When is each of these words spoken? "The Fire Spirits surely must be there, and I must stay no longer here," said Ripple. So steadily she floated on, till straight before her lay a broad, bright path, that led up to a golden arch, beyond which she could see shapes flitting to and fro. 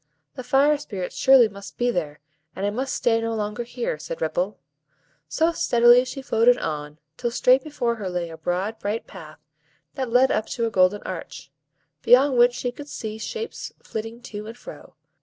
"The 0.33 0.43
Fire 0.43 0.79
Spirits 0.79 1.15
surely 1.15 1.47
must 1.47 1.77
be 1.77 1.91
there, 1.91 2.21
and 2.55 2.65
I 2.65 2.71
must 2.71 2.91
stay 2.95 3.21
no 3.21 3.35
longer 3.35 3.61
here," 3.61 3.99
said 3.99 4.19
Ripple. 4.19 4.57
So 5.29 5.51
steadily 5.51 6.05
she 6.05 6.23
floated 6.23 6.57
on, 6.57 6.97
till 7.17 7.29
straight 7.29 7.63
before 7.63 7.97
her 7.97 8.09
lay 8.09 8.31
a 8.31 8.37
broad, 8.39 8.79
bright 8.79 9.05
path, 9.05 9.37
that 9.93 10.09
led 10.09 10.31
up 10.31 10.47
to 10.47 10.65
a 10.65 10.71
golden 10.71 11.03
arch, 11.03 11.51
beyond 12.01 12.35
which 12.35 12.55
she 12.55 12.71
could 12.71 12.89
see 12.89 13.19
shapes 13.19 13.73
flitting 13.83 14.23
to 14.23 14.47
and 14.47 14.57
fro. 14.57 14.95